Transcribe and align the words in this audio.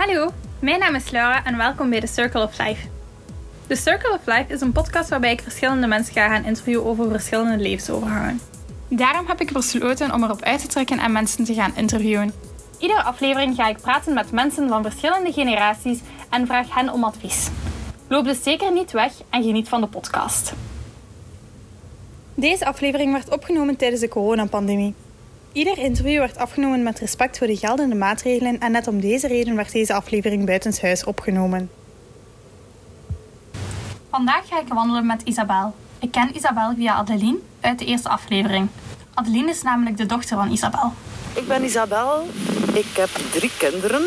Hallo, 0.00 0.32
mijn 0.58 0.78
naam 0.78 0.94
is 0.94 1.10
Laura 1.10 1.44
en 1.44 1.56
welkom 1.56 1.90
bij 1.90 2.00
The 2.00 2.06
Circle 2.06 2.42
of 2.42 2.58
Life. 2.58 2.88
The 3.66 3.74
Circle 3.74 4.12
of 4.12 4.26
Life 4.26 4.44
is 4.52 4.60
een 4.60 4.72
podcast 4.72 5.08
waarbij 5.08 5.32
ik 5.32 5.40
verschillende 5.40 5.86
mensen 5.86 6.12
ga 6.12 6.28
gaan 6.28 6.44
interviewen 6.44 6.84
over 6.84 7.10
verschillende 7.10 7.62
levensovergangen. 7.62 8.40
Daarom 8.88 9.26
heb 9.26 9.40
ik 9.40 9.52
besloten 9.52 10.12
om 10.12 10.24
erop 10.24 10.42
uit 10.42 10.60
te 10.60 10.66
trekken 10.66 10.98
en 10.98 11.12
mensen 11.12 11.44
te 11.44 11.54
gaan 11.54 11.76
interviewen. 11.76 12.32
Iedere 12.78 13.02
aflevering 13.02 13.54
ga 13.54 13.68
ik 13.68 13.80
praten 13.80 14.14
met 14.14 14.32
mensen 14.32 14.68
van 14.68 14.82
verschillende 14.82 15.32
generaties 15.32 16.00
en 16.30 16.46
vraag 16.46 16.74
hen 16.74 16.92
om 16.92 17.04
advies. 17.04 17.48
Loop 18.08 18.24
dus 18.24 18.42
zeker 18.42 18.72
niet 18.72 18.92
weg 18.92 19.12
en 19.30 19.42
geniet 19.42 19.68
van 19.68 19.80
de 19.80 19.86
podcast. 19.86 20.52
Deze 22.34 22.66
aflevering 22.66 23.12
werd 23.12 23.30
opgenomen 23.30 23.76
tijdens 23.76 24.00
de 24.00 24.08
coronapandemie. 24.08 24.94
Ieder 25.52 25.78
interview 25.78 26.18
werd 26.18 26.38
afgenomen 26.38 26.82
met 26.82 26.98
respect 26.98 27.38
voor 27.38 27.46
de 27.46 27.56
geldende 27.56 27.94
maatregelen 27.94 28.58
en 28.58 28.72
net 28.72 28.88
om 28.88 29.00
deze 29.00 29.26
reden 29.26 29.56
werd 29.56 29.72
deze 29.72 29.94
aflevering 29.94 30.46
buitenshuis 30.46 31.04
opgenomen. 31.04 31.70
Vandaag 34.10 34.48
ga 34.48 34.60
ik 34.60 34.68
wandelen 34.68 35.06
met 35.06 35.22
Isabel. 35.22 35.74
Ik 35.98 36.10
ken 36.10 36.36
Isabel 36.36 36.74
via 36.76 36.94
Adeline 36.94 37.38
uit 37.60 37.78
de 37.78 37.84
eerste 37.84 38.08
aflevering. 38.08 38.68
Adeline 39.14 39.50
is 39.50 39.62
namelijk 39.62 39.96
de 39.96 40.06
dochter 40.06 40.36
van 40.36 40.50
Isabel. 40.50 40.92
Ik 41.34 41.46
ben 41.48 41.64
Isabel. 41.64 42.26
Ik 42.74 42.96
heb 42.96 43.10
drie 43.32 43.50
kinderen. 43.58 44.02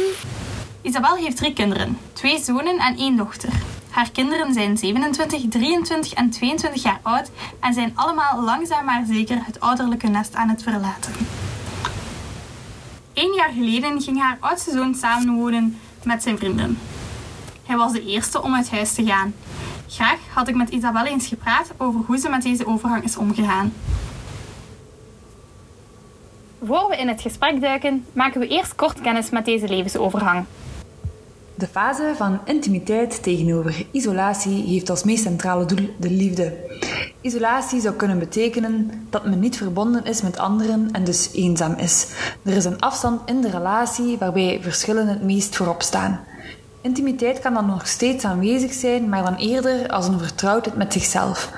Isabel 0.82 1.16
heeft 1.16 1.38
drie 1.38 1.54
kinderen, 1.54 1.98
twee 2.14 2.40
zonen 2.40 2.78
en 2.78 2.98
één 2.98 3.18
dochter. 3.18 3.50
Haar 3.94 4.12
kinderen 4.12 4.54
zijn 4.54 4.78
27, 4.78 5.50
23 5.50 6.14
en 6.14 6.30
22 6.30 6.84
jaar 6.84 7.00
oud 7.02 7.32
en 7.60 7.74
zijn 7.74 7.92
allemaal 7.96 8.44
langzaam 8.44 8.86
maar 8.86 9.04
zeker 9.08 9.46
het 9.46 9.60
ouderlijke 9.60 10.08
nest 10.08 10.36
aan 10.36 10.50
het 10.50 10.64
verlaten. 10.64 11.14
Eén 13.14 13.34
jaar 13.34 13.52
geleden 13.52 14.02
ging 14.02 14.22
haar 14.22 14.38
oudste 14.40 14.72
zoon 14.72 14.96
samenwonen 14.96 15.80
met 16.04 16.24
zijn 16.24 16.38
vriendin. 16.38 16.78
Hij 17.66 17.78
was 17.78 17.92
de 17.92 18.06
eerste 18.06 18.42
om 18.42 18.56
uit 18.56 18.72
huis 18.72 18.94
te 18.94 19.06
gaan. 19.06 19.34
Graag 19.88 20.20
had 20.34 20.48
ik 20.48 20.56
met 20.56 20.70
Isabel 20.70 21.06
eens 21.06 21.28
gepraat 21.28 21.72
over 21.78 22.02
hoe 22.06 22.18
ze 22.18 22.30
met 22.30 22.44
deze 22.44 22.68
overgang 22.68 23.04
is 23.04 23.18
omgegaan. 23.18 23.74
Voor 26.66 26.90
we 26.90 26.98
in 26.98 27.08
het 27.08 27.22
gesprek 27.22 27.62
duiken, 27.62 28.06
maken 28.14 28.40
we 28.40 28.48
eerst 28.48 28.76
kort 28.76 29.02
kennis 29.02 29.30
met 29.30 29.46
deze 29.46 29.68
levensovergang. 29.68 30.46
De 31.56 31.68
fase 31.68 32.14
van 32.16 32.40
intimiteit 32.46 33.24
tegenover 33.24 33.86
isolatie 33.92 34.64
heeft 34.64 34.90
als 34.90 35.04
meest 35.04 35.24
centrale 35.24 35.66
doel 35.66 35.90
de 35.98 36.10
liefde. 36.10 36.54
Isolatie 37.22 37.82
zou 37.82 37.96
kunnen 37.96 38.20
betekenen 38.20 38.92
dat 39.10 39.26
men 39.26 39.40
niet 39.40 39.58
verbonden 39.58 40.06
is 40.06 40.22
met 40.22 40.38
anderen 40.38 40.90
en 40.92 41.04
dus 41.04 41.30
eenzaam 41.34 41.74
is. 41.74 42.08
Er 42.44 42.54
is 42.54 42.66
een 42.66 42.80
afstand 42.80 43.30
in 43.30 43.42
de 43.42 43.50
relatie 43.50 44.18
waarbij 44.18 44.60
verschillen 44.62 45.08
het 45.08 45.24
meest 45.24 45.56
voorop 45.56 45.82
staan. 45.82 46.20
Intimiteit 46.82 47.40
kan 47.40 47.54
dan 47.54 47.66
nog 47.66 47.88
steeds 47.88 48.26
aanwezig 48.26 48.74
zijn, 48.74 49.10
maar 49.10 49.24
dan 49.24 49.36
eerder 49.36 49.88
als 49.88 50.08
een 50.08 50.20
vertrouwdheid 50.20 50.78
met 50.78 50.94
zichzelf. 50.94 51.52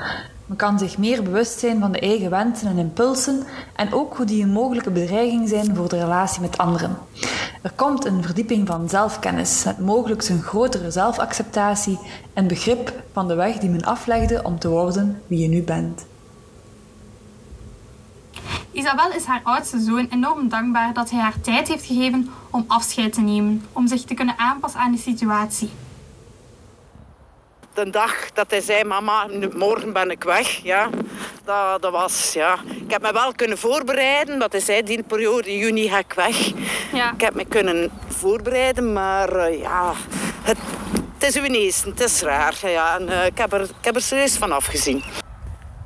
Men 0.45 0.57
kan 0.57 0.79
zich 0.79 0.97
meer 0.97 1.23
bewust 1.23 1.59
zijn 1.59 1.79
van 1.79 1.91
de 1.91 1.99
eigen 1.99 2.29
wensen 2.29 2.67
en 2.67 2.77
impulsen 2.77 3.43
en 3.75 3.93
ook 3.93 4.17
hoe 4.17 4.25
die 4.25 4.43
een 4.43 4.51
mogelijke 4.51 4.91
bedreiging 4.91 5.49
zijn 5.49 5.75
voor 5.75 5.89
de 5.89 5.99
relatie 5.99 6.41
met 6.41 6.57
anderen. 6.57 6.97
Er 7.65 7.71
komt 7.71 8.05
een 8.05 8.23
verdieping 8.23 8.67
van 8.67 8.89
zelfkennis, 8.89 9.63
met 9.63 9.79
mogelijk 9.79 10.29
een 10.29 10.41
grotere 10.41 10.91
zelfacceptatie 10.91 11.99
en 12.33 12.47
begrip 12.47 13.03
van 13.13 13.27
de 13.27 13.35
weg 13.35 13.57
die 13.57 13.69
men 13.69 13.83
aflegde 13.83 14.43
om 14.43 14.59
te 14.59 14.69
worden 14.69 15.21
wie 15.27 15.39
je 15.39 15.47
nu 15.47 15.61
bent. 15.61 16.05
Isabel 18.71 19.11
is 19.11 19.23
haar 19.23 19.41
oudste 19.43 19.79
zoon 19.79 20.07
enorm 20.09 20.49
dankbaar 20.49 20.93
dat 20.93 21.09
hij 21.09 21.19
haar 21.19 21.41
tijd 21.41 21.67
heeft 21.67 21.85
gegeven 21.85 22.29
om 22.49 22.63
afscheid 22.67 23.13
te 23.13 23.21
nemen, 23.21 23.65
om 23.71 23.87
zich 23.87 24.03
te 24.03 24.13
kunnen 24.13 24.37
aanpassen 24.37 24.79
aan 24.79 24.91
de 24.91 24.97
situatie. 24.97 25.69
De 27.75 27.89
dag 27.89 28.31
dat 28.33 28.45
hij 28.49 28.61
zei, 28.61 28.83
mama, 28.83 29.27
morgen 29.55 29.93
ben 29.93 30.11
ik 30.11 30.23
weg, 30.23 30.47
ja, 30.63 30.89
dat, 31.43 31.81
dat 31.81 31.91
was, 31.91 32.33
ja. 32.33 32.57
Ik 32.85 32.91
heb 32.91 33.01
me 33.01 33.13
wel 33.13 33.31
kunnen 33.33 33.57
voorbereiden, 33.57 34.39
want 34.39 34.51
hij 34.51 34.61
zei, 34.61 34.83
die 34.83 35.03
periode 35.03 35.57
juni 35.57 35.89
ga 35.89 35.97
ik 35.97 36.13
weg. 36.13 36.51
Ja. 36.93 37.13
Ik 37.13 37.21
heb 37.21 37.33
me 37.33 37.45
kunnen 37.45 37.91
voorbereiden, 38.07 38.93
maar 38.93 39.49
uh, 39.51 39.61
ja, 39.61 39.93
het, 40.41 40.57
het 41.13 41.23
is 41.23 41.35
uw 41.35 41.43
eerste, 41.43 41.89
het 41.89 41.99
is 41.99 42.21
raar. 42.21 42.55
Ja, 42.61 42.95
en, 42.99 43.09
uh, 43.09 43.25
ik, 43.25 43.37
heb 43.37 43.53
er, 43.53 43.61
ik 43.61 43.69
heb 43.81 43.95
er 43.95 44.01
serieus 44.01 44.37
van 44.37 44.51
afgezien. 44.51 45.03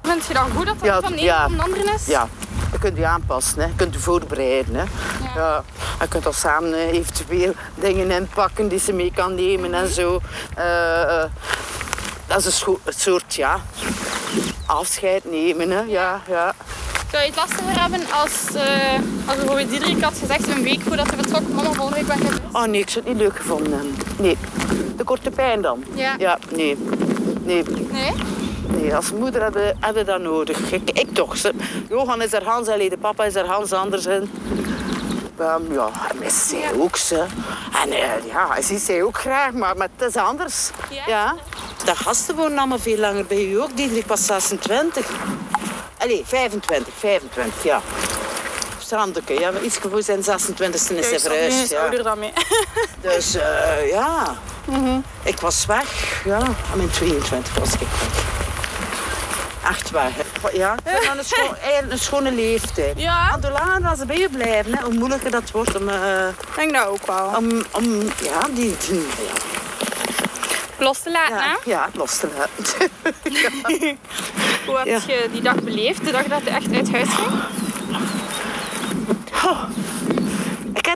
Vind 0.02 0.26
je 0.26 0.34
dan 0.34 0.52
goed 0.52 0.66
dat 0.66 0.80
dat 0.80 0.88
Ja, 0.88 1.00
van 1.02 1.18
ja. 1.18 1.46
een 1.46 1.52
op 1.52 1.58
de 1.58 1.64
andere 1.64 1.94
is? 1.94 2.06
Ja, 2.06 2.28
je 2.72 2.80
kunt 2.80 2.98
je 2.98 3.08
aanpassen, 3.08 3.62
hè. 3.62 3.66
je 3.68 3.76
kunt 3.76 3.94
je 3.94 4.00
voorbereiden. 4.00 4.76
Hè. 4.76 4.84
Ja. 5.36 5.64
Je 6.00 6.08
kunt 6.08 6.26
al 6.26 6.34
samen 6.34 6.74
eh, 6.74 6.88
eventueel 6.88 7.54
dingen 7.76 8.12
inpakken 8.12 8.68
die 8.68 8.80
ze 8.80 8.94
mee 8.94 9.12
kan 9.16 9.36
nemen 9.36 9.74
en 9.74 9.88
zo. 9.88 10.20
Eh, 10.56 11.02
eh, 11.02 11.30
dat 12.28 12.46
is 12.46 12.66
een, 12.66 12.78
soort 12.86 13.36
ja, 13.36 13.62
afscheid 14.66 15.32
nemen. 15.32 15.70
Hè. 15.70 15.80
Ja, 15.80 16.22
ja. 16.28 16.54
Zou 17.12 17.24
je 17.24 17.30
het 17.30 17.36
lastiger 17.36 17.82
hebben 17.82 18.02
als, 18.12 18.56
eh 18.56 19.00
als 19.26 19.38
bijvoorbeeld 19.38 19.70
Diederik 19.70 20.04
had 20.04 20.18
gezegd 20.18 20.48
een 20.48 20.64
week 20.64 20.82
voordat 20.82 21.08
hij 21.08 21.18
vertrok, 21.18 21.48
mama 21.48 21.72
volgende 21.72 22.06
week 22.06 22.08
weg 22.08 22.32
is? 22.32 22.38
Oh 22.52 22.64
nee, 22.64 22.82
ik 22.82 22.90
zou 22.90 23.06
het 23.06 23.14
niet 23.14 23.24
leuk 23.24 23.38
gevonden 23.38 23.72
hebben. 23.72 23.96
Nee. 24.18 24.38
De 24.98 25.04
korte 25.04 25.30
pijn 25.30 25.62
dan? 25.62 25.84
Ja. 25.94 26.16
Ja, 26.18 26.38
nee. 26.52 26.78
Nee, 27.44 27.64
Nee? 27.92 28.14
Nee. 28.82 28.96
als 28.96 29.12
moeder 29.12 29.42
hadden 29.42 29.78
hadden 29.80 30.06
dat 30.06 30.22
nodig. 30.22 30.72
Ik, 30.72 30.90
ik 30.92 31.14
toch. 31.14 31.38
Ze- 31.38 31.54
Johan 31.90 32.22
is 32.22 32.34
er 32.34 32.44
Hans, 32.44 32.68
alleen 32.68 32.90
de 32.90 32.98
papa 32.98 33.26
is 33.26 33.36
er 33.36 33.46
Hans 33.46 33.74
Andersen. 33.74 34.32
Ehm, 35.38 35.74
ja, 35.74 35.90
hij 35.94 36.16
mist 36.20 36.48
zij 36.48 36.74
ook. 36.78 36.98
Ze. 36.98 37.26
En 37.84 37.92
eh, 37.92 38.26
ja, 38.26 38.48
hij 38.50 38.62
ziet 38.62 38.82
zij 38.82 39.04
ook 39.04 39.18
graag, 39.18 39.52
maar, 39.52 39.78
maar 39.78 39.88
het 39.98 40.10
is 40.10 40.22
anders. 40.22 40.70
Ja? 41.08 41.36
De 41.86 41.96
gasten 41.96 42.36
wonen 42.36 42.58
allemaal 42.58 42.80
veel 42.80 42.98
langer 42.98 43.26
bij 43.26 43.46
u 43.46 43.62
ook. 43.62 43.78
Diederik 43.78 44.08
was 44.08 44.26
26. 44.26 45.10
Allee, 45.98 46.24
25, 46.26 46.94
25, 46.98 47.64
ja. 47.64 47.82
Strandeke, 48.80 49.40
ja. 49.40 49.52
Iets 49.64 49.78
voor 49.78 50.04
zijn 50.04 50.20
26e 50.20 50.98
is 50.98 51.10
hij 51.10 51.20
verhuisd. 51.20 51.70
Ja. 51.70 51.90
dan 51.90 52.20
mee. 52.20 52.34
Dus 53.02 53.36
eh, 53.36 53.90
ja, 53.90 54.36
ik 55.24 55.40
was 55.40 55.66
weg. 55.66 56.22
Ja, 56.26 56.40
aan 56.40 56.78
mijn 56.78 56.90
22 56.90 57.60
was 57.60 57.74
ik 57.74 57.80
weg. 57.80 58.29
Echt 59.68 59.92
hè. 60.14 60.24
Ja, 60.54 60.74
ik 60.74 60.80
vind 60.86 61.06
dat 61.06 61.18
een, 61.18 61.24
scho 61.26 61.54
eigenlijk 61.62 61.92
een 61.92 62.00
schone 62.00 62.32
leeftijd. 62.32 63.00
Ja. 63.00 63.30
Want 63.32 63.44
hoe 63.44 63.52
langer 63.52 63.90
als 63.90 64.00
ze 64.00 64.06
bij 64.06 64.18
je 64.18 64.30
blijven, 64.30 64.78
hè, 64.78 64.84
hoe 64.84 64.94
moeilijker 64.94 65.32
dat 65.32 65.52
wordt 65.52 65.76
om, 65.76 65.90
Ik 65.90 66.56
denk 66.56 66.74
dat 66.74 66.86
ook 66.86 67.06
wel. 67.06 67.26
om, 67.38 67.64
om 67.72 68.02
ja, 68.02 68.40
die, 68.52 68.76
die- 68.88 69.00
ja, 69.18 69.34
Los 70.86 71.00
te 71.02 71.12
laten, 71.12 71.36
ja, 71.36 71.42
hè? 71.42 71.56
ja, 71.72 71.90
los 71.94 72.18
te 72.18 72.28
laten. 72.38 72.90
Hoe 74.66 74.78
heb 74.78 74.86
je 75.08 75.28
die 75.32 75.42
dag 75.42 75.56
beleefd, 75.56 76.06
de 76.06 76.12
dag 76.12 76.24
dat 76.24 76.42
je 76.44 76.50
echt 76.50 76.74
uit 76.74 76.92
huis 76.92 77.08
ging? 77.10 77.42
Oh, 79.46 79.64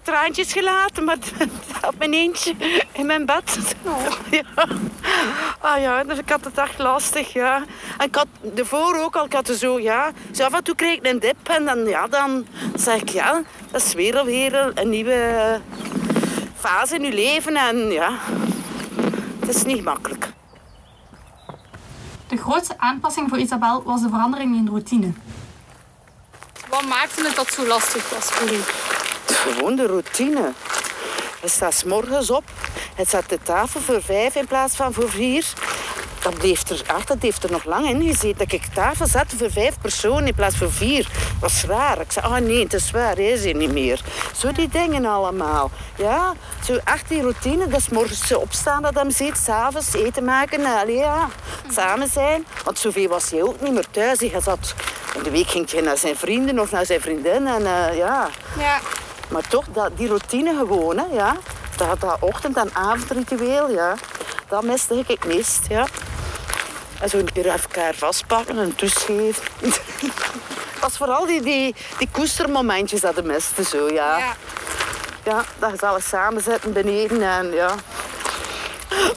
traantjes 0.04 0.52
gelaten, 0.52 1.04
maar 1.04 1.18
op 1.90 1.98
mijn 1.98 2.14
eentje 2.14 2.56
in 2.92 3.06
mijn 3.06 3.26
bed. 3.26 3.58
Ja. 4.30 4.68
Ah 5.60 5.82
ja, 5.82 6.04
dus 6.04 6.18
ik 6.18 6.30
had 6.30 6.46
het 6.46 6.58
echt 6.58 6.80
lastig, 6.80 7.34
ja. 7.34 7.64
En 7.98 8.08
ik 8.08 8.16
had 8.16 8.28
ervoor 8.56 8.98
ook 8.98 9.16
al, 9.16 9.26
ik 9.26 9.34
had 9.34 9.48
er 9.48 9.56
zo, 9.56 9.80
ja... 9.80 10.12
Zo 10.32 10.44
af 10.44 10.54
en 10.54 10.64
toe 10.64 10.76
kreeg 10.76 10.98
ik 10.98 11.06
een 11.06 11.20
dip 11.20 11.50
en 11.50 11.66
dan, 11.66 11.86
ja, 11.86 12.08
dan 12.08 12.46
zeg 12.76 13.02
ik, 13.02 13.10
ja, 13.10 13.42
dat 13.72 13.82
is 13.82 13.94
weer 13.94 14.18
alweer 14.18 14.72
een 14.76 14.90
nieuwe 14.90 15.60
fase 16.56 16.96
in 16.96 17.04
je 17.04 17.14
leven. 17.14 17.56
En 17.56 17.78
ja, 17.92 18.18
het 19.40 19.56
is 19.56 19.64
niet 19.64 19.84
makkelijk. 19.84 20.30
De 22.28 22.38
grootste 22.38 22.78
aanpassing 22.78 23.30
voor 23.30 23.38
Isabel 23.38 23.84
was 23.84 24.02
de 24.02 24.10
verandering 24.10 24.56
in 24.56 24.68
routine. 24.68 25.12
Wat 26.70 26.86
maakte 26.86 27.24
het 27.24 27.36
dat 27.36 27.54
zo 27.54 27.68
lastig 27.68 28.10
was 28.10 28.26
voor 28.26 28.52
u? 28.52 28.60
Gewoon 29.26 29.76
de 29.76 29.88
routine. 29.88 30.52
Je 31.42 31.48
staat 31.50 31.86
morgens 31.86 32.30
op. 32.30 32.44
Het 32.96 33.10
zet 33.10 33.30
de 33.30 33.40
tafel 33.44 33.80
voor 33.82 34.02
vijf 34.02 34.36
in 34.36 34.48
plaats 34.48 34.76
van 34.76 34.94
voor 34.94 35.10
vier. 35.10 35.46
Dat, 36.24 36.38
bleef 36.38 36.70
er, 36.70 36.84
ach, 36.88 37.06
dat 37.06 37.18
heeft 37.22 37.44
er 37.44 37.52
nog 37.52 37.66
lang 37.66 37.90
in 37.90 38.02
gezeten. 38.02 38.38
Dat 38.38 38.52
ik 38.52 38.66
tafel 38.74 39.08
zette 39.08 39.38
voor 39.38 39.52
vijf 39.52 39.80
personen 39.82 40.28
in 40.28 40.34
plaats 40.34 40.56
van 40.56 40.72
vier. 40.72 41.04
Dat 41.04 41.12
was 41.40 41.64
raar. 41.64 42.00
Ik 42.00 42.12
zei, 42.12 42.26
oh 42.26 42.38
nee, 42.38 42.64
het 42.64 42.74
is 42.74 42.92
waar, 42.92 43.16
hij 43.16 43.32
is 43.32 43.44
hier 43.44 43.56
niet 43.56 43.72
meer. 43.72 44.02
Zo 44.38 44.52
die 44.52 44.68
dingen 44.68 45.06
allemaal. 45.06 45.72
Ja, 45.96 46.34
zo 46.66 46.80
echt 46.84 47.10
die 47.10 47.22
routine. 47.22 47.68
Dat 47.68 47.80
is 47.80 47.90
morgens 47.90 48.34
opstaan 48.34 48.82
dat 48.82 48.94
hij 48.94 49.12
ziet. 49.12 49.38
S'avonds 49.38 49.94
eten 49.94 50.24
maken. 50.24 50.66
Allee, 50.66 50.96
ja, 50.96 51.30
samen 51.72 52.08
zijn. 52.08 52.46
Want 52.64 52.80
zoveel 52.80 53.08
was 53.08 53.32
hij 53.32 53.42
ook 53.42 53.62
niet 53.62 53.74
meer 53.74 53.88
thuis. 53.92 54.20
Hij 54.20 54.42
zat, 54.42 54.74
in 55.16 55.24
de 55.24 55.32
week 55.32 55.48
ging 55.48 55.72
hij 55.72 55.82
naar 55.82 55.98
zijn 55.98 56.16
vrienden 56.16 56.60
of 56.60 56.72
naar 56.72 56.86
zijn 56.86 57.02
vriendin. 57.02 57.48
En 57.48 57.66
eh, 57.66 57.98
ja... 57.98 58.30
Ja. 58.58 58.80
Maar 59.34 59.48
toch, 59.48 59.66
dat, 59.74 59.98
die 59.98 60.08
routine 60.08 60.56
gewoon, 60.58 60.98
hè, 60.98 61.06
ja. 61.12 61.36
Dat, 61.78 62.02
dat 62.02 62.18
ochtend- 62.20 62.58
en 62.58 62.70
avondritueel, 62.74 63.70
ja. 63.70 63.96
Dat 64.48 64.64
miste 64.64 64.96
ik 64.96 65.08
het 65.08 65.26
meest, 65.26 65.60
ja. 65.70 65.88
En 67.00 67.10
zo 67.10 67.18
een 67.18 67.32
keer 67.34 67.46
even 67.46 67.60
elkaar 67.62 67.94
vastpakken 67.94 68.58
en. 68.58 68.74
Het 68.78 69.42
was 70.82 70.98
vooral 70.98 71.26
die, 71.26 71.42
die, 71.42 71.76
die 71.98 72.10
koestermomentjes 72.12 73.02
dat 73.02 73.16
de 73.16 73.24
miste, 73.24 73.64
zo, 73.64 73.90
ja. 73.90 74.18
Ja. 74.18 74.34
Ja, 75.24 75.44
dat 75.60 75.72
je 75.72 75.78
ze 75.78 75.86
alles 75.86 76.08
samenzetten 76.08 76.74
beneden 76.74 77.22
en 77.22 77.52
ja. 77.54 77.76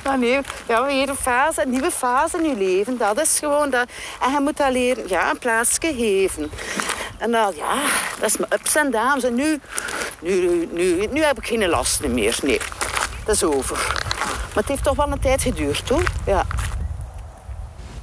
Maar 0.05 0.19
nee, 0.19 0.41
ja, 0.69 0.85
weer 0.85 1.09
een 1.09 1.17
fase, 1.17 1.63
een 1.63 1.71
nieuwe 1.71 1.91
fase 1.91 2.37
in 2.39 2.45
je 2.49 2.57
leven. 2.57 2.97
Dat 2.99 3.21
is 3.21 3.39
gewoon 3.39 3.71
dat. 3.71 3.89
En 4.21 4.33
je 4.33 4.41
moet 4.41 4.57
dat 4.57 4.71
leren, 4.71 5.09
ja, 5.09 5.31
een 5.31 5.39
plaatsje 5.39 5.95
geven. 5.95 6.51
En 7.19 7.31
dan, 7.31 7.53
ja, 7.57 7.75
dat 8.19 8.29
is 8.29 8.37
mijn 8.37 8.53
ups 8.53 8.75
en 8.75 8.91
downs. 8.91 9.25
En 9.25 9.35
nu, 9.35 9.61
nu, 10.21 10.69
nu, 10.73 11.07
nu 11.07 11.23
heb 11.23 11.39
ik 11.39 11.47
geen 11.47 11.69
last 11.69 12.07
meer. 12.07 12.39
Nee, 12.43 12.61
dat 13.25 13.35
is 13.35 13.45
over. 13.45 13.77
Maar 14.27 14.65
het 14.65 14.69
heeft 14.69 14.85
toch 14.85 14.97
wel 14.97 15.13
een 15.13 15.21
tijd 15.21 15.43
geduurd, 15.43 15.89
hoor. 15.89 16.03
Ja. 16.27 16.45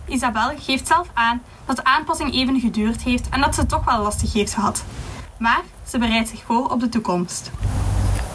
Isabel 0.06 0.51
geeft 0.60 0.88
zelf 0.88 1.07
aan 1.13 1.44
dat 1.65 1.75
de 1.75 1.83
aanpassing 1.83 2.33
even 2.33 2.60
geduurd 2.60 3.01
heeft 3.01 3.30
en 3.30 3.42
dat 3.42 3.56
ze 3.56 3.60
het 3.60 3.69
toch 3.69 3.86
wel 3.86 4.01
lastig 4.01 4.33
heeft 4.33 4.54
gehad. 4.54 4.83
Maar 5.38 5.62
ze 5.88 5.98
bereidt 5.98 6.30
zich 6.30 6.44
voor 6.45 6.69
op 6.69 6.80
de 6.80 6.89
toekomst. 6.89 7.51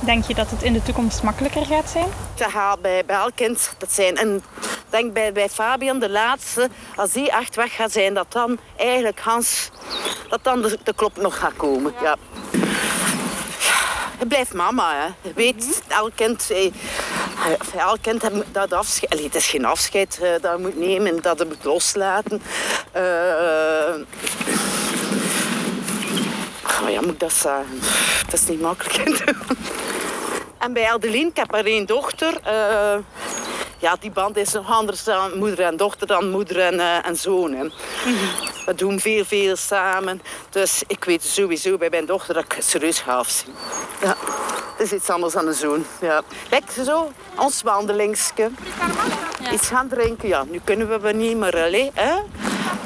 Denk 0.01 0.25
je 0.25 0.35
dat 0.35 0.51
het 0.51 0.63
in 0.63 0.73
de 0.73 0.83
toekomst 0.83 1.23
makkelijker 1.23 1.67
gaat 1.67 1.91
zijn? 1.91 2.09
Te 2.35 2.45
halen 2.45 2.83
bij, 2.83 3.05
bij 3.05 3.17
elk 3.17 3.33
kind. 3.35 3.75
Dat 3.79 3.93
zijn, 3.93 4.17
en 4.17 4.43
denk 4.91 5.13
bij, 5.13 5.33
bij 5.33 5.49
Fabian, 5.49 5.99
de 5.99 6.11
laatste, 6.11 6.69
als 6.97 7.13
die 7.13 7.31
echt 7.31 7.57
weg 7.57 7.75
gaat 7.75 7.93
zijn, 7.93 8.15
dat 8.15 8.33
dan 8.33 8.59
eigenlijk 8.77 9.21
Hans, 9.21 9.71
dat 10.29 10.45
dan 10.45 10.63
de, 10.63 10.79
de 10.85 10.95
klop 10.95 11.17
nog 11.17 11.39
gaat 11.39 11.57
komen. 11.57 11.93
Ja. 12.03 12.17
Je 14.19 14.27
blijft 14.27 14.55
mama, 14.55 14.95
hè. 15.23 15.31
Weet, 15.35 15.83
elk 15.89 16.11
kind, 16.15 16.51
eh, 16.51 16.73
elk 17.77 17.99
kind 18.01 18.23
heeft 18.23 18.35
dat 18.53 18.73
afscheid. 18.73 19.13
Allee, 19.13 19.25
het 19.25 19.35
is 19.35 19.47
geen 19.47 19.65
afscheid 19.65 20.19
eh, 20.23 20.31
dat 20.41 20.53
je 20.57 20.63
moet 20.63 20.79
nemen, 20.79 21.23
dat 21.23 21.39
je 21.39 21.45
moet 21.45 21.65
loslaten. 21.65 22.43
Eh, 22.93 23.95
oh 26.83 26.91
ja, 26.91 27.01
moet 27.01 27.21
dat 27.21 27.33
zeggen? 27.33 27.81
Dat 28.25 28.41
is 28.41 28.47
niet 28.47 28.61
makkelijk. 28.61 29.25
en 30.59 30.73
bij 30.73 30.91
Adeline, 30.91 31.29
ik 31.29 31.37
heb 31.37 31.51
maar 31.51 31.65
één 31.65 31.87
dochter. 31.87 32.35
eh, 32.45 32.97
ja, 33.79 33.97
die 34.01 34.11
band 34.11 34.37
is 34.37 34.53
nog 34.53 34.71
anders 34.71 35.05
dan 35.05 35.39
moeder 35.39 35.61
en 35.61 35.77
dochter 35.77 36.07
dan 36.07 36.31
moeder 36.31 36.61
en, 36.61 36.81
eh, 36.81 37.07
en 37.07 37.17
zoon. 37.17 37.53
Hè. 37.53 37.65
We 38.67 38.75
doen 38.75 39.01
veel, 39.01 39.25
veel 39.25 39.57
samen. 39.57 40.23
Dus 40.51 40.83
ik 40.87 41.05
weet 41.05 41.23
sowieso 41.23 41.77
bij 41.77 41.91
mijn 41.91 42.07
dochter 42.07 42.35
dat 42.35 42.45
ik 42.45 42.53
het 42.53 42.65
serieus 42.65 43.01
ga 43.01 43.17
afzien. 43.17 43.55
Ja, 44.03 44.17
het 44.77 44.87
is 44.87 44.93
iets 44.93 45.11
anders 45.11 45.33
dan 45.33 45.47
een 45.47 45.55
zoon. 45.55 45.85
Ja. 46.01 46.23
Lekker 46.51 46.85
zo, 46.85 47.13
ons 47.37 47.63
wandelingsje. 47.63 48.51
Iets 49.53 49.67
gaan 49.67 49.89
drinken, 49.89 50.29
ja. 50.29 50.45
Nu 50.45 50.61
kunnen 50.65 51.01
we 51.01 51.13
niet 51.13 51.37
meer, 51.37 51.57
allee, 51.57 51.91
hè. 51.95 52.15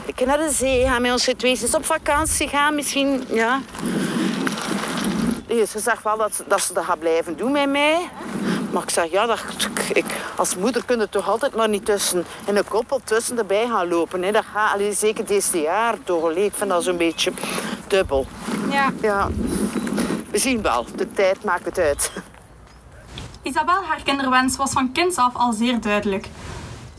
Ik 0.07 0.17
kan 0.17 0.27
naar 0.27 0.39
de 0.39 0.51
zee 0.51 0.85
gaan 0.85 1.03
met 1.03 1.13
onze 1.13 1.37
twee 1.37 1.51
eens 1.51 1.75
op 1.75 1.85
vakantie 1.85 2.49
gaan. 2.49 2.75
Misschien, 2.75 3.25
ja. 3.29 3.61
Ze 5.49 5.79
zegt 5.79 6.03
wel 6.03 6.17
dat, 6.17 6.43
dat 6.47 6.61
ze 6.61 6.73
dat 6.73 6.85
gaat 6.85 6.99
blijven 6.99 7.37
doen 7.37 7.53
met 7.53 7.69
mij. 7.69 8.11
Maar 8.73 8.83
ik 8.83 8.91
zeg, 8.91 9.11
ja, 9.11 9.27
dat, 9.27 9.41
ik, 9.93 10.05
als 10.37 10.57
moeder 10.57 10.85
kun 10.85 10.99
je 10.99 11.09
toch 11.09 11.29
altijd 11.29 11.57
maar 11.57 11.69
niet 11.69 11.85
tussen, 11.85 12.25
in 12.47 12.57
een 12.57 12.69
koppel 12.69 13.01
tussen 13.05 13.39
erbij 13.39 13.67
gaan 13.67 13.89
lopen. 13.89 14.23
Hè. 14.23 14.33
Dat 14.33 14.45
gaat 14.53 14.75
allee, 14.75 14.93
zeker 14.93 15.27
deze 15.27 15.61
jaar. 15.61 15.97
Allee, 16.07 16.45
Ik 16.45 16.55
vind 16.55 16.71
dat 16.71 16.85
zo'n 16.85 16.97
beetje 16.97 17.33
dubbel. 17.87 18.27
Ja. 18.71 18.93
Ja. 19.01 19.29
We 20.31 20.39
zien 20.39 20.63
wel, 20.63 20.87
de 20.97 21.13
tijd 21.13 21.45
maakt 21.45 21.65
het 21.65 21.79
uit. 21.79 22.13
Isabel, 23.43 23.85
haar 23.85 24.03
kinderwens 24.03 24.57
was 24.57 24.73
van 24.73 24.93
kinds 24.93 25.17
af 25.17 25.35
al 25.35 25.53
zeer 25.53 25.81
duidelijk. 25.81 26.29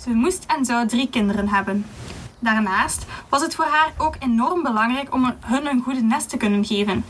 Ze 0.02 0.10
moest 0.10 0.44
en 0.58 0.66
zou 0.66 0.88
drie 0.88 1.10
kinderen 1.10 1.50
hebben. 1.50 1.86
Daarnaast 2.40 3.06
was 3.30 3.42
het 3.42 3.56
voor 3.56 3.66
haar 3.66 3.94
ook 3.98 4.16
enorm 4.20 4.64
belangrijk 4.64 5.14
om 5.14 5.36
hun 5.40 5.66
een 5.66 5.82
goede 5.82 6.02
nest 6.02 6.30
te 6.30 6.38
kunnen 6.38 6.66
geven. 6.66 7.06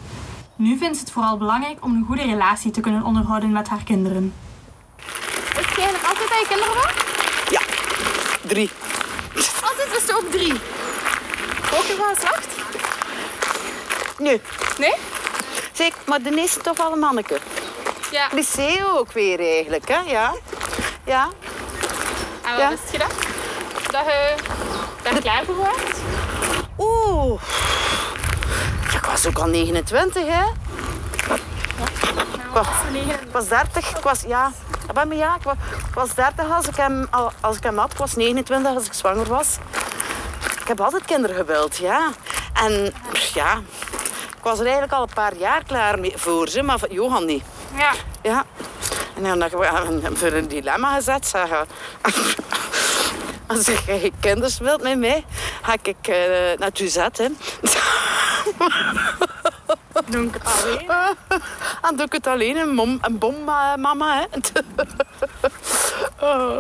Nu 0.56 0.78
vindt 0.78 0.96
ze 0.96 1.02
het 1.02 1.12
vooral 1.12 1.38
belangrijk 1.38 1.86
om 1.86 1.96
een 1.96 2.06
goede 2.06 2.24
relatie 2.24 2.72
te 2.72 2.82
kunnen 2.82 3.04
onderhouden 3.04 3.52
met 3.52 3.68
haar 3.68 3.84
kinderen. 3.84 4.34
Is 5.84 5.90
eigenlijk 5.90 6.08
altijd 6.20 6.30
dat 6.30 6.40
je 6.40 6.48
kinderen? 6.48 6.90
Ja, 7.50 7.62
drie. 8.42 8.72
Altijd 9.62 10.02
is 10.04 10.10
er 10.10 10.16
ook 10.16 10.32
drie. 10.32 10.54
Ook 11.74 11.84
in 11.84 11.96
van 11.98 12.16
geslacht? 12.16 12.48
Nu, 14.18 14.42
Nee? 14.78 14.94
zeg, 15.72 15.92
maar 16.06 16.22
de 16.22 16.32
meeste 16.32 16.60
toch 16.60 16.78
wel 16.78 16.92
een 16.92 17.00
manneke. 17.00 17.40
Ja. 18.12 18.28
Lycée 18.32 18.86
ook 18.98 19.12
weer 19.12 19.40
eigenlijk, 19.40 19.88
hè? 19.88 20.00
Ja. 20.00 20.34
Ja. 21.06 21.30
En 22.44 22.52
wat 22.52 22.60
Ja. 22.60 22.72
is 22.72 22.80
het 22.82 22.90
gedacht? 22.90 23.16
Dat 23.92 24.06
je 24.06 24.36
daar 25.04 25.22
klaar 25.22 25.44
voor 25.46 25.56
was? 25.56 25.68
Oeh. 26.78 27.42
Ja, 28.92 28.98
ik 28.98 29.06
was 29.06 29.26
ook 29.28 29.38
al 29.38 29.48
29, 29.48 30.24
hè? 30.28 30.44
Ik 32.34 32.50
was, 32.54 32.68
ik 33.22 33.32
was 33.32 33.48
30, 33.48 33.90
ik 33.98 34.04
was, 34.04 34.22
ja, 34.28 34.52
ik 35.02 35.10
ben 35.10 35.18
ja, 35.18 35.36
ik 35.36 35.44
was, 35.44 35.56
ik 35.88 35.94
was 35.94 36.14
30 36.16 36.52
als 36.52 36.68
ik, 36.68 36.76
hem, 36.76 37.08
al- 37.12 37.32
als 37.42 37.58
ik 37.58 37.64
hem 37.64 37.78
had. 37.78 37.92
Ik 37.92 37.98
was 37.98 38.16
29 38.16 38.76
als 38.76 38.86
ik 38.86 38.94
zwanger 38.94 39.28
was. 39.28 39.58
Ik 40.62 40.68
heb 40.68 40.82
altijd 40.82 41.06
kinderen 41.06 41.36
gewild, 41.36 41.78
ja. 41.78 42.10
En 42.54 42.94
ja, 43.34 43.54
ik 44.38 44.44
was 44.44 44.58
er 44.60 44.64
eigenlijk 44.64 44.94
al 44.94 45.02
een 45.02 45.14
paar 45.14 45.36
jaar 45.36 45.64
klaar 45.64 46.00
mee 46.00 46.14
voor 46.16 46.48
ze, 46.48 46.62
maar 46.62 46.80
Johan 46.90 47.26
niet. 47.26 47.44
Ja. 47.78 47.92
Ja. 48.22 48.46
En 49.16 49.24
dan 49.24 49.42
heb 49.42 49.54
ik 49.54 50.04
hem 50.04 50.18
voor 50.18 50.32
een 50.32 50.48
dilemma 50.48 50.96
gezet. 50.96 51.28
Zeggen. 51.28 51.68
Als 53.48 53.66
je 53.66 54.12
kinders 54.20 54.58
wilt 54.58 54.82
met 54.82 54.98
mij, 55.00 55.26
ga 55.62 55.74
ik 55.82 56.08
eh, 56.08 56.58
naar 56.58 56.70
Suzette. 56.74 57.24
hè. 57.24 57.30
Doe 60.06 60.24
ik 60.24 60.34
het 60.34 60.64
alleen? 60.64 60.88
Dan 61.82 61.96
doe 61.96 62.06
ik 62.06 62.12
het 62.12 62.28
alleen, 62.28 62.58
een, 62.58 62.74
mom, 62.74 62.98
een 63.02 63.18
bommama. 63.18 64.20
Hè. 64.20 64.26
Oh, 66.22 66.60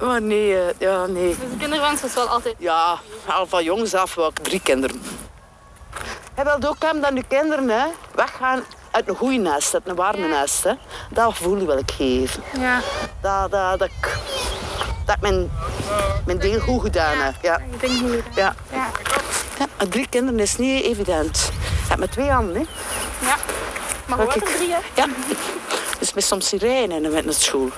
maar 0.00 0.22
nee, 0.22 0.58
eh, 0.58 0.74
ja, 0.78 1.06
nee. 1.06 1.28
Dus 1.28 1.50
de 1.50 1.56
kinderwens 1.58 2.00
was 2.00 2.14
wel 2.14 2.28
altijd... 2.28 2.54
Ja, 2.58 2.98
al 3.26 3.46
van 3.46 3.64
jongs 3.64 3.94
af 3.94 4.16
ik 4.16 4.38
drie 4.42 4.60
kinderen. 4.60 5.02
Hij 6.34 6.44
wilde 6.44 6.68
ook 6.68 6.82
hebben 6.82 7.02
dat 7.02 7.12
nu 7.12 7.22
kinderen 7.28 7.68
hè, 7.68 7.86
weggaan 8.14 8.62
uit 8.90 9.08
een 9.08 9.16
goede 9.16 9.36
nest, 9.36 9.74
uit 9.74 9.88
een 9.88 9.94
warme 9.94 10.26
nest. 10.26 10.64
Hè. 10.64 10.72
Dat 11.10 11.34
gevoel 11.34 11.66
wil 11.66 11.78
ik 11.78 11.90
geven. 11.90 12.42
Ja. 12.58 12.80
Dat, 13.20 13.50
dat, 13.50 13.78
dat 13.78 13.88
ik, 13.88 14.18
dat 15.06 15.20
mijn, 15.20 15.50
mijn 16.26 16.38
deel 16.38 16.60
goed 16.60 16.82
gedaan 16.82 17.18
heb. 17.18 17.34
Ja. 17.42 17.58
Ik 17.58 17.80
denk 17.80 18.00
niet. 18.00 18.24
Ja. 18.34 18.54
Ja. 18.72 18.86
Ja, 19.58 19.86
drie 19.88 20.08
kinderen 20.08 20.40
is 20.40 20.56
niet 20.56 20.84
evident. 20.84 21.50
Ja, 21.88 21.96
met 21.96 22.10
twee 22.10 22.30
handen, 22.30 22.54
hè. 22.54 22.64
Ja. 23.26 23.36
Maar 24.06 24.18
er 24.18 24.42
drie, 24.42 24.72
hè? 24.72 24.78
Ja. 24.94 25.06
Dus 25.98 26.14
met 26.14 26.24
soms 26.24 26.48
sirene 26.48 27.08
met 27.08 27.24
naar 27.24 27.34
school. 27.34 27.70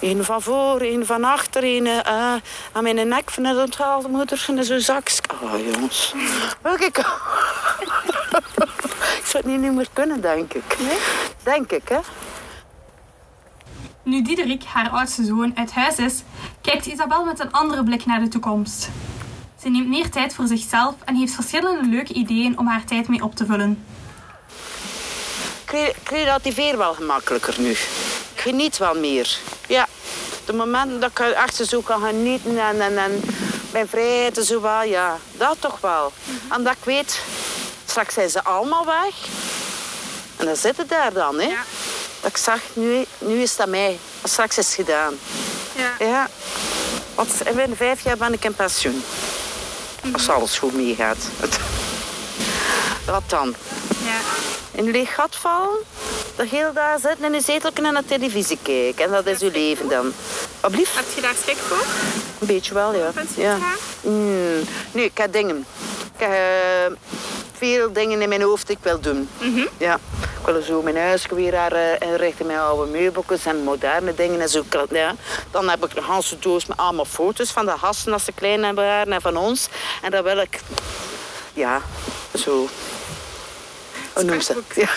Eén 0.00 0.24
van 0.24 0.42
voor, 0.42 0.80
één 0.80 1.06
van 1.06 1.24
achter, 1.24 1.62
één 1.62 1.86
eh, 1.86 2.34
aan 2.72 2.82
mijn 2.82 3.08
nek 3.08 3.30
van 3.30 3.42
de 3.42 3.62
onthaalde 3.64 4.08
moeder 4.08 4.44
en 4.48 4.64
zo'n 4.64 4.80
zakje. 4.80 5.22
Oh, 5.42 5.72
jongens. 5.72 6.14
Welke 6.60 6.84
ik... 6.84 6.98
ik 9.20 9.24
zou 9.24 9.42
het 9.42 9.44
niet 9.44 9.72
meer 9.72 9.88
kunnen, 9.92 10.20
denk 10.20 10.54
ik. 10.54 10.76
Denk 11.42 11.72
ik, 11.72 11.88
hè. 11.88 11.98
Nu 14.02 14.22
Diederik, 14.22 14.64
haar 14.64 14.90
oudste 14.90 15.24
zoon, 15.24 15.52
uit 15.54 15.72
huis 15.72 15.96
is, 15.96 16.22
kijkt 16.60 16.86
Isabel 16.86 17.24
met 17.24 17.40
een 17.40 17.52
andere 17.52 17.84
blik 17.84 18.06
naar 18.06 18.20
de 18.20 18.28
toekomst. 18.28 18.88
Ze 19.62 19.68
neemt 19.68 19.88
meer 19.88 20.10
tijd 20.10 20.34
voor 20.34 20.46
zichzelf 20.46 20.94
en 21.04 21.16
heeft 21.16 21.32
verschillende 21.34 21.88
leuke 21.88 22.12
ideeën 22.12 22.58
om 22.58 22.66
haar 22.66 22.84
tijd 22.84 23.08
mee 23.08 23.22
op 23.22 23.34
te 23.34 23.46
vullen. 23.46 23.84
Ik 25.64 25.70
re- 25.70 25.94
ik 26.02 26.08
relativeer 26.08 26.78
wel 26.78 26.94
gemakkelijker 26.94 27.54
nu. 27.58 27.70
Ik 27.70 27.78
geniet 28.34 28.78
wel 28.78 28.94
meer. 28.94 29.38
Ja. 29.66 29.86
De 30.44 30.52
momenten 30.52 31.00
dat 31.00 31.10
ik 31.10 31.18
echt 31.18 31.54
zo 31.56 31.80
kan 31.80 32.02
genieten 32.02 32.58
en, 32.58 32.80
en, 32.80 32.98
en 32.98 33.22
mijn 33.72 33.88
vrijheid 33.88 34.38
en 34.38 34.44
zo 34.44 34.60
wel, 34.60 34.82
ja. 34.82 35.18
Dat 35.32 35.56
toch 35.60 35.80
wel. 35.80 36.12
En 36.48 36.64
dat 36.64 36.72
ik 36.72 36.84
weet, 36.84 37.20
straks 37.86 38.14
zijn 38.14 38.30
ze 38.30 38.44
allemaal 38.44 38.84
weg. 38.86 39.14
En 40.36 40.46
dan 40.46 40.56
zit 40.56 40.76
het 40.76 40.88
daar 40.88 41.12
dan, 41.12 41.40
hè. 41.40 41.48
Dat 42.20 42.30
ik 42.30 42.36
zeg, 42.36 42.60
nu, 42.72 43.04
nu 43.18 43.42
is 43.42 43.56
dat 43.56 43.68
mij. 43.68 43.98
Straks 44.24 44.58
is 44.58 44.66
het 44.66 44.74
gedaan. 44.74 45.14
Ja. 45.76 46.06
Ja. 46.06 46.28
Want 47.14 47.42
binnen 47.54 47.76
vijf 47.76 48.00
jaar 48.04 48.16
ben 48.16 48.32
ik 48.32 48.44
in 48.44 48.54
pensioen. 48.54 49.02
Als 50.12 50.28
alles 50.28 50.58
goed 50.58 50.74
meegaat. 50.74 51.18
Wat 53.06 53.22
dan? 53.26 53.54
Ja. 54.04 54.18
in 54.70 54.86
een 54.86 54.92
leeg 54.92 55.14
gat 55.14 55.36
vallen, 55.36 55.78
de 56.36 56.46
hele 56.46 56.70
dag 56.74 57.00
zitten 57.00 57.24
in 57.24 57.34
een 57.34 57.40
zetel 57.40 57.70
en 57.74 57.92
naar 57.92 58.04
televisie 58.04 58.58
kijken. 58.62 59.04
En 59.04 59.10
dat 59.10 59.26
is 59.26 59.40
uw 59.40 59.50
leven 59.50 59.88
dan. 59.88 60.12
Alblieft? 60.60 60.94
Heb 60.96 61.04
je 61.14 61.20
daar 61.20 61.34
schrik 61.42 61.56
voor? 61.56 61.84
Een 62.38 62.46
beetje 62.46 62.74
wel, 62.74 62.94
ja. 62.94 63.10
Ja. 63.34 63.58
Mm, 64.00 64.64
nee, 64.92 65.04
ik 65.04 65.18
heb 65.18 65.32
dingen. 65.32 65.66
Ik 66.14 66.26
heb 66.26 66.30
eh, 66.30 66.96
veel 67.58 67.92
dingen 67.92 68.22
in 68.22 68.28
mijn 68.28 68.42
hoofd 68.42 68.66
die 68.66 68.76
ik 68.76 68.82
wil 68.82 69.00
doen. 69.00 69.28
Mhm. 69.38 69.66
Ja. 69.76 69.98
Ik 70.40 70.46
wil 70.46 70.62
zo 70.62 70.82
mijn 70.82 70.96
huis 70.96 71.26
weer 71.26 71.60
her- 71.60 72.02
inrichten 72.02 72.46
met 72.46 72.56
oude 72.56 72.90
meubeltjes 72.90 73.46
en 73.46 73.62
moderne 73.62 74.14
dingen. 74.14 74.40
En 74.40 74.48
zo. 74.48 74.64
Ja. 74.90 75.14
Dan 75.50 75.68
heb 75.68 75.84
ik 75.84 75.96
een 75.96 76.04
hele 76.04 76.38
doos 76.38 76.66
met 76.66 76.76
allemaal 76.76 77.04
foto's 77.04 77.50
van 77.50 77.66
de 77.66 77.78
gasten 77.78 78.12
als 78.12 78.24
ze 78.24 78.32
klein 78.32 78.74
waren 78.74 79.12
en 79.12 79.20
van 79.20 79.36
ons. 79.36 79.68
En 80.02 80.10
dat 80.10 80.24
wil 80.24 80.38
ik, 80.38 80.60
ja, 81.52 81.82
zo... 82.38 82.68
Hoe 84.12 84.22
noem? 84.24 84.40
Ja. 84.74 84.88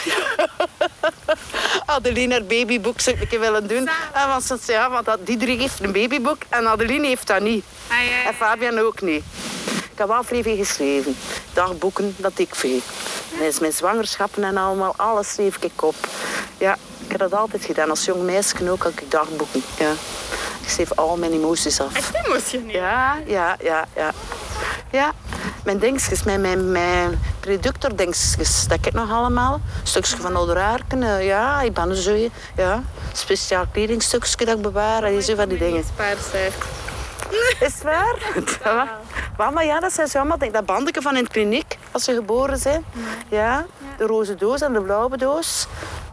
Adeline 1.85 2.33
haar 2.33 2.43
babyboek 2.43 2.99
zou 2.99 3.17
ik 3.19 3.39
willen 3.39 3.67
doen. 3.67 3.89
En 4.13 4.27
want 4.27 4.43
ze 4.43 4.57
ja, 4.65 4.89
want 4.89 5.05
dat, 5.05 5.25
Diederik 5.25 5.59
heeft 5.59 5.79
een 5.83 5.91
babyboek 5.91 6.41
en 6.49 6.67
Adeline 6.67 7.07
heeft 7.07 7.27
dat 7.27 7.41
niet. 7.41 7.65
Ah, 7.87 7.97
ja, 7.97 8.03
ja. 8.03 8.25
En 8.27 8.33
Fabian 8.33 8.79
ook 8.79 9.01
niet. 9.01 9.23
Ik 9.91 9.97
heb 9.99 10.07
wel 10.07 10.23
vrij 10.23 10.43
veel 10.43 10.55
geschreven. 10.55 11.17
Dagboeken, 11.53 12.15
dat 12.17 12.31
ik 12.35 12.55
veel. 12.55 12.79
Mijn 13.59 13.73
zwangerschappen 13.73 14.43
en 14.43 14.57
allemaal, 14.57 14.93
alles 14.97 15.33
schreef 15.33 15.57
ik 15.59 15.83
op. 15.83 15.95
Ja, 16.57 16.77
ik 17.05 17.11
heb 17.11 17.19
dat 17.19 17.33
altijd 17.33 17.65
gedaan. 17.65 17.89
Als 17.89 18.05
jong 18.05 18.23
meisje 18.23 18.69
ook 18.69 18.83
had 18.83 18.91
ik 18.91 19.11
dagboeken. 19.11 19.61
Ja. 19.77 19.91
Ik 20.61 20.69
schreef 20.69 20.91
al 20.91 21.17
mijn 21.17 21.31
emoties 21.31 21.79
af. 21.79 21.95
Echt 21.95 22.25
emotioneel. 22.25 22.71
Ja, 22.71 23.17
ja, 23.25 23.57
ja, 23.61 23.85
ja. 23.95 24.11
Ja, 24.91 25.11
mijn 25.63 25.79
dingetjes, 25.79 26.23
mijn, 26.23 26.41
mijn, 26.41 26.71
mijn 26.71 27.21
reductor 27.41 27.95
dingetjes, 27.95 28.67
dat 28.67 28.85
ik 28.85 28.93
nog 28.93 29.11
allemaal. 29.11 29.61
Stukjes 29.83 30.19
van 30.19 30.35
Ouderaarken, 30.35 31.03
eh, 31.03 31.25
ja, 31.25 31.61
ik 31.61 31.73
ben 31.73 31.95
zo, 31.95 32.29
ja. 32.55 32.83
Speciaal 33.13 33.65
kledingstukje 33.71 34.45
dat 34.45 34.55
ik 34.55 34.61
bewaar, 34.61 35.03
en 35.03 35.23
zo 35.23 35.35
van 35.35 35.49
die 35.49 35.57
dingen. 35.57 35.83
Is 37.67 37.73
het 37.73 37.83
waar? 37.83 38.15
Ja. 38.63 38.99
Mama, 39.37 39.61
ja, 39.61 39.79
dat 39.79 39.93
zijn 39.93 40.07
zo 40.07 40.17
allemaal. 40.17 40.37
Dat 40.37 40.65
bandje 40.65 41.01
van 41.01 41.17
in 41.17 41.23
de 41.23 41.29
kliniek, 41.29 41.77
als 41.91 42.03
ze 42.03 42.13
geboren 42.13 42.57
zijn. 42.57 42.85
Ja, 43.29 43.65
de 43.97 44.05
roze 44.05 44.35
doos 44.35 44.61
en 44.61 44.73
de 44.73 44.81
blauwe 44.81 45.17
doos. 45.17 45.67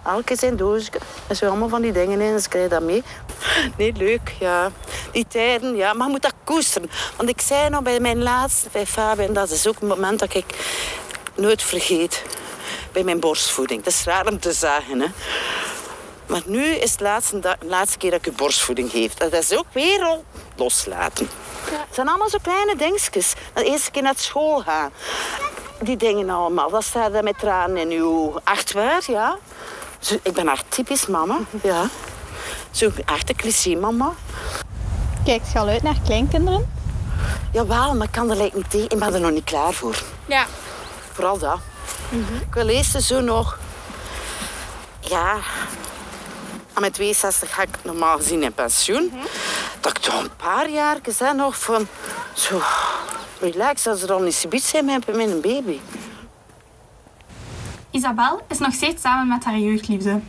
Elke 0.05 0.37
zijn 0.37 0.57
doosje. 0.57 0.91
En 1.27 1.37
zo 1.37 1.47
allemaal 1.47 1.69
van 1.69 1.83
die 1.83 1.93
dingen 1.93 2.21
in. 2.21 2.33
Dus 2.33 2.49
krijg 2.49 2.65
je 2.65 2.71
dat 2.71 2.83
mee. 2.83 3.03
Nee, 3.77 3.93
leuk, 3.93 4.35
ja. 4.39 4.71
Die 5.13 5.27
tijden, 5.29 5.77
ja. 5.77 5.93
Maar 5.93 6.07
je 6.07 6.13
moet 6.13 6.23
dat 6.23 6.35
koesteren. 6.45 6.91
Want 7.17 7.29
ik 7.29 7.41
zei 7.41 7.69
nog 7.69 7.83
bij 7.83 8.01
mijn 8.01 8.23
laatste, 8.23 8.69
bij 8.73 8.87
Fabian, 8.87 9.33
dat 9.33 9.51
is 9.51 9.67
ook 9.67 9.81
een 9.81 9.87
moment 9.89 10.19
dat 10.19 10.35
ik 10.35 10.45
nooit 11.35 11.63
vergeet. 11.63 12.23
Bij 12.93 13.05
mijn 13.05 13.21
borstvoeding. 13.21 13.83
Dat 13.83 13.93
is 13.93 14.05
raar 14.05 14.27
om 14.27 14.41
te 14.41 14.53
zeggen, 14.53 15.01
hè. 15.01 15.07
Maar 16.27 16.43
nu 16.45 16.65
is 16.65 16.99
laatste, 16.99 17.39
de 17.39 17.57
laatste 17.61 17.99
keer 17.99 18.11
dat 18.11 18.27
ik 18.27 18.33
u 18.33 18.37
borstvoeding 18.37 18.91
geef. 18.91 19.15
Dat 19.15 19.33
is 19.33 19.57
ook 19.57 19.67
weer 19.73 20.03
al 20.03 20.25
loslaten. 20.61 21.29
Het 21.65 21.95
zijn 21.95 22.09
allemaal 22.09 22.29
zo 22.29 22.39
kleine 22.43 22.77
dingetjes. 22.77 23.35
De 23.55 23.65
eerste 23.65 23.91
keer 23.91 24.03
naar 24.03 24.15
school 24.17 24.61
gaan. 24.61 24.91
Die 25.81 25.97
dingen 25.97 26.31
allemaal. 26.31 26.71
Dat 26.71 26.85
staat 26.85 27.15
er 27.15 27.23
met 27.23 27.39
tranen 27.39 27.77
in 27.77 27.91
uw 27.91 28.41
Echt 28.45 28.73
waar, 28.73 29.03
ja. 29.07 29.39
Zo, 29.99 30.17
ik 30.23 30.33
ben 30.33 30.49
echt 30.49 30.65
typisch 30.69 31.07
mama. 31.07 31.39
Ja. 31.63 31.85
Zo'n 32.71 32.95
echte 33.07 33.35
cliché 33.35 33.75
mama. 33.75 34.13
Kijkt 35.25 35.53
je 35.53 35.59
al 35.59 35.69
uit 35.69 35.83
naar 35.83 35.99
kleinkinderen? 36.05 36.73
Jawel, 37.53 37.95
maar 37.95 38.07
ik 38.07 38.13
kan 38.13 38.31
er 38.31 38.37
lijkt 38.37 38.55
niet 38.55 38.71
tegen. 38.71 38.91
Ik 38.91 38.99
ben 38.99 39.15
er 39.15 39.21
nog 39.21 39.31
niet 39.31 39.45
klaar 39.45 39.73
voor. 39.73 40.03
Ja. 40.27 40.47
Vooral 41.13 41.39
dat. 41.39 41.59
Ik 42.41 42.55
wil 42.55 42.69
eerst 42.69 43.03
zo 43.03 43.21
nog... 43.21 43.59
Ja... 45.01 45.39
Aan 46.73 46.81
mijn 46.81 46.93
62 46.93 47.55
ga 47.55 47.63
ik 47.63 47.69
normaal 47.83 48.17
gezien 48.17 48.43
in 48.43 48.53
pensioen. 48.53 49.13
Dat 49.81 49.97
ik 49.97 50.03
toch 50.03 50.23
een 50.23 50.37
paar 50.37 50.71
jaar 50.71 51.01
hè, 51.19 51.33
nog 51.33 51.59
van... 51.61 51.87
Zo... 52.35 52.61
Relax, 53.41 53.87
als 53.87 54.01
er 54.01 54.07
dan 54.07 54.25
niet 54.25 54.65
zijn 54.65 54.85
met 54.85 55.09
een 55.09 55.41
baby. 55.41 55.79
Isabel 57.91 58.41
is 58.49 58.59
nog 58.59 58.73
steeds 58.73 59.03
samen 59.03 59.29
met 59.29 59.45
haar 59.45 59.59
jeugdliefde. 59.59 60.21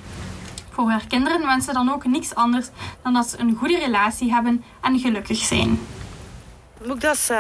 Voor 0.72 0.89
haar 0.89 1.05
kinderen 1.08 1.41
wensen 1.41 1.63
ze 1.63 1.74
dan 1.74 1.93
ook 1.93 2.05
niks 2.05 2.36
anders 2.36 2.67
dan 3.03 3.13
dat 3.13 3.29
ze 3.29 3.39
een 3.39 3.55
goede 3.60 3.77
relatie 3.77 4.31
hebben 4.34 4.63
en 4.81 5.00
gelukkig 5.00 5.38
zijn. 5.38 5.88
Moet 6.86 7.01
dat? 7.01 7.31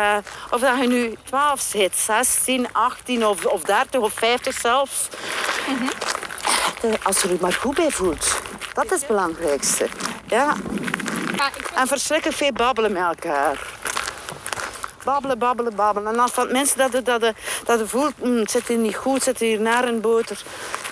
Of 0.51 0.61
dat 0.61 0.79
je 0.81 0.87
nu 0.87 1.15
12 1.23 1.71
bent, 1.71 1.95
16, 1.95 2.73
18 2.73 3.25
of, 3.25 3.45
of 3.45 3.61
30 3.61 3.99
of 3.99 4.13
50 4.13 4.57
zelfs. 4.59 5.07
Eh, 6.81 6.91
Als 7.03 7.21
je 7.21 7.27
er 7.27 7.33
je 7.33 7.39
maar 7.41 7.53
goed 7.53 7.75
bij 7.75 7.91
voelt. 7.91 8.41
Dat 8.73 8.85
is 8.85 8.91
het 8.91 9.07
belangrijkste. 9.07 9.87
Ja. 10.27 10.55
En 11.75 11.87
verschrikkelijk 11.87 12.37
veel 12.37 12.51
babbelen 12.51 12.91
met 12.91 13.01
elkaar. 13.01 13.67
Babbelen, 15.03 15.39
babbelen, 15.39 15.75
babbelen. 15.75 16.13
En 16.13 16.19
als 16.19 16.31
van 16.31 16.51
mensen 16.51 16.77
dat 16.77 17.05
dat 17.05 17.33
dat 17.65 17.79
je 17.79 17.87
voelt, 17.87 18.13
hm, 18.19 18.35
het 18.35 18.51
zit 18.51 18.67
hier 18.67 18.77
niet 18.77 18.95
goed, 18.95 19.23
zit 19.23 19.39
hier 19.39 19.61
naar 19.61 19.87
een 19.87 20.01
boter, 20.01 20.43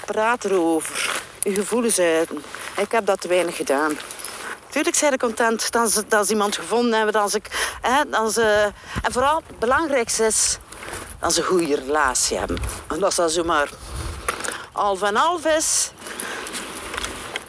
praat 0.05 0.45
erover. 0.45 1.21
Je 1.39 1.53
gevoelens 1.53 1.99
uiten. 1.99 2.43
Ik 2.77 2.91
heb 2.91 3.05
dat 3.05 3.21
te 3.21 3.27
weinig 3.27 3.55
gedaan. 3.55 3.97
Tuurlijk 4.69 4.95
zijn 4.95 5.13
ik 5.13 5.19
content 5.19 5.71
dat 5.71 5.91
ze, 5.91 6.03
dat 6.07 6.25
ze 6.25 6.31
iemand 6.31 6.55
gevonden 6.55 6.93
hebben. 6.93 7.13
Dat 7.13 7.33
ik, 7.33 7.77
hè, 7.81 8.09
dat 8.09 8.33
ze, 8.33 8.71
en 9.01 9.11
vooral 9.11 9.41
het 9.47 9.59
belangrijkste 9.59 10.25
is 10.25 10.57
dat 11.19 11.33
ze 11.33 11.39
een 11.39 11.45
goede 11.45 11.75
relatie 11.75 12.37
hebben. 12.37 12.57
En 12.87 13.03
als 13.03 13.15
dat 13.15 13.31
zomaar 13.31 13.69
half 14.71 15.01
en 15.01 15.15
half 15.15 15.45
is, 15.45 15.91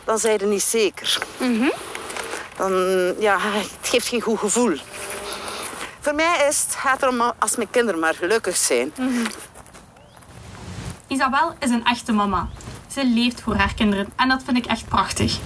dan 0.05 0.19
zijn 0.19 0.39
je 0.39 0.47
niet 0.47 0.63
zeker. 0.63 1.19
Dan, 2.61 3.15
ja, 3.19 3.39
het 3.41 3.89
geeft 3.89 4.09
geen 4.09 4.21
goed 4.21 4.39
gevoel. 4.39 4.77
Voor 6.01 6.15
mij 6.15 6.47
is 6.49 6.63
het, 6.63 6.75
gaat 6.75 7.03
erom 7.03 7.21
als 7.39 7.57
mijn 7.57 7.71
kinderen 7.71 8.01
maar 8.01 8.15
gelukkig 8.15 8.57
zijn. 8.57 8.93
Isabel 11.07 11.55
is 11.59 11.71
een 11.71 11.85
echte 11.85 12.13
mama. 12.13 12.49
Ze 12.93 13.05
leeft 13.05 13.41
voor 13.41 13.55
haar 13.55 13.75
kinderen 13.75 14.09
en 14.17 14.29
dat 14.29 14.43
vind 14.45 14.57
ik 14.57 14.67
echt 14.67 14.89
prachtig. 14.89 15.39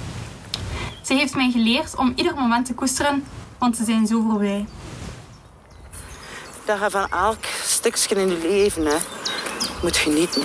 Ze 1.02 1.14
heeft 1.14 1.34
mij 1.34 1.50
geleerd 1.50 1.96
om 1.96 2.12
ieder 2.16 2.34
moment 2.34 2.66
te 2.66 2.74
koesteren, 2.74 3.26
want 3.58 3.76
ze 3.76 3.84
zijn 3.84 4.06
zo 4.06 4.24
voorbij. 4.30 4.66
Dat 6.64 6.78
je 6.78 6.90
van 6.90 7.10
elk 7.10 7.44
stukje 7.62 8.14
in 8.14 8.28
je 8.28 8.38
leven 8.48 8.86
hè, 8.86 8.96
moet 9.82 9.96
genieten. 9.96 10.42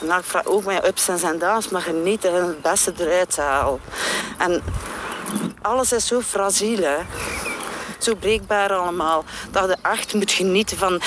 En 0.00 0.10
elk 0.10 0.24
vraag 0.24 0.44
ook 0.44 0.64
met 0.64 0.86
ups 0.86 1.08
en 1.08 1.38
downs, 1.38 1.68
maar 1.68 1.82
genieten 1.82 2.34
en 2.34 2.46
het 2.46 2.62
beste 2.62 2.92
eruit 2.98 3.36
halen. 3.36 3.80
En 4.38 4.62
alles 5.64 5.92
is 5.92 6.06
zo 6.06 6.20
fragiel. 6.20 6.84
Zo 7.98 8.14
breekbaar 8.14 8.72
allemaal. 8.72 9.24
Dat 9.50 9.68
je 9.68 9.76
echt 9.82 10.14
moet 10.14 10.32
genieten 10.32 10.76
van... 10.76 11.00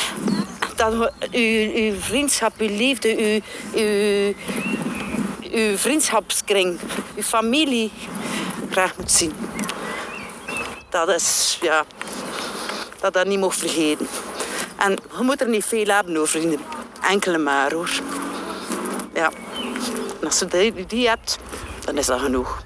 Dat 0.75 1.11
je 1.31 1.91
uw, 1.91 1.99
vriendschap, 1.99 2.53
uw 2.57 2.67
liefde, 2.67 3.17
uw, 3.17 3.41
uw, 3.81 4.33
uw 5.51 5.77
vriendschapskring, 5.77 6.79
uw 7.15 7.21
familie 7.21 7.91
graag 8.69 8.97
moet 8.97 9.11
zien. 9.11 9.33
Dat 10.89 11.09
is, 11.09 11.57
ja... 11.61 11.85
Dat 12.99 13.13
dat 13.13 13.27
niet 13.27 13.39
mocht 13.39 13.57
vergeten. 13.57 14.07
En 14.75 14.91
je 14.91 15.23
moet 15.23 15.41
er 15.41 15.49
niet 15.49 15.65
veel 15.65 15.85
hebben 15.85 16.15
hoor, 16.15 16.27
vrienden. 16.27 16.59
Enkele 17.01 17.37
maar 17.37 17.73
hoor. 17.73 17.89
Ja. 19.13 19.31
En 20.21 20.27
als 20.27 20.39
je 20.39 20.85
die 20.87 21.07
hebt, 21.07 21.37
dan 21.85 21.97
is 21.97 22.05
dat 22.05 22.19
genoeg. 22.19 22.65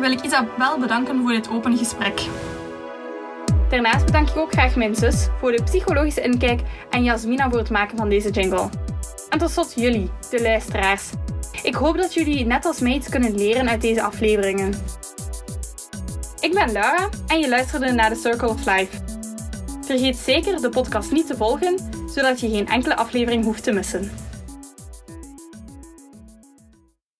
Wil 0.00 0.10
ik 0.10 0.20
Isabel 0.20 0.78
bedanken 0.78 1.20
voor 1.20 1.32
dit 1.32 1.50
open 1.50 1.78
gesprek. 1.78 2.22
Daarnaast 3.68 4.04
bedank 4.04 4.28
ik 4.28 4.36
ook 4.36 4.52
graag 4.52 4.76
mijn 4.76 4.94
zus 4.94 5.28
voor 5.40 5.52
de 5.52 5.62
psychologische 5.62 6.20
inkijk 6.20 6.60
en 6.90 7.04
Jasmina 7.04 7.50
voor 7.50 7.58
het 7.58 7.70
maken 7.70 7.96
van 7.96 8.08
deze 8.08 8.30
jingle. 8.30 8.68
En 9.30 9.38
tot 9.38 9.50
slot 9.50 9.72
jullie, 9.76 10.10
de 10.30 10.42
luisteraars. 10.42 11.10
Ik 11.62 11.74
hoop 11.74 11.96
dat 11.96 12.14
jullie 12.14 12.46
net 12.46 12.64
als 12.64 12.80
mij 12.80 12.92
iets 12.92 13.08
kunnen 13.08 13.34
leren 13.34 13.68
uit 13.68 13.80
deze 13.80 14.02
afleveringen. 14.02 14.74
Ik 16.40 16.52
ben 16.52 16.72
Laura 16.72 17.08
en 17.26 17.38
je 17.38 17.48
luisterde 17.48 17.92
naar 17.92 18.12
The 18.12 18.20
Circle 18.20 18.48
of 18.48 18.66
Life. 18.66 18.96
Vergeet 19.80 20.16
zeker 20.16 20.60
de 20.60 20.68
podcast 20.68 21.12
niet 21.12 21.26
te 21.26 21.36
volgen, 21.36 21.78
zodat 22.14 22.40
je 22.40 22.50
geen 22.50 22.68
enkele 22.68 22.96
aflevering 22.96 23.44
hoeft 23.44 23.62
te 23.62 23.72
missen. 23.72 24.10